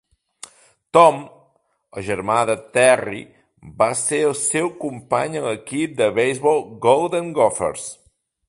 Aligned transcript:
Tom, 0.97 1.19
el 1.99 2.05
germà 2.07 2.37
de 2.51 2.55
Terry, 2.77 3.21
va 3.83 3.91
ser 4.01 4.23
el 4.31 4.35
seu 4.43 4.73
company 4.83 5.41
a 5.43 5.47
l'equip 5.49 5.97
de 6.03 6.09
beisbol 6.21 6.69
Golden 6.91 7.35
Gophers. 7.43 7.89